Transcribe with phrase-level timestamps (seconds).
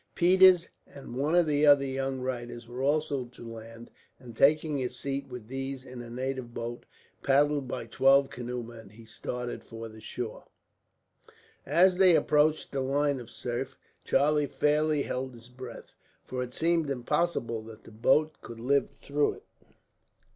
[0.15, 4.95] Peters and one of the other young writers were also to land; and, taking his
[4.97, 6.87] seat with these in a native boat,
[7.21, 10.45] paddled by twelve canoe men, he started for the shore.
[11.67, 15.93] As they approached the line of surf, Charlie fairly held his breath;
[16.25, 19.43] for it seemed impossible that the boat could live through it.